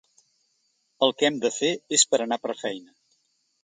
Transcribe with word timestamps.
El 1.09 1.13
que 1.19 1.29
hem 1.31 1.39
de 1.45 1.53
fer 1.59 1.71
és 2.01 2.09
per 2.15 2.25
anar 2.29 2.43
per 2.47 2.61
feina. 2.67 3.01